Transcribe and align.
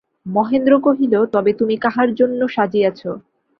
মহেন্দ্র 0.31 0.73
কহিল, 0.79 1.13
তবে 1.33 1.51
তুমি 1.53 1.75
কাহার 1.77 2.09
জন্য 2.15 2.39
সাজিয়াছ। 2.47 3.01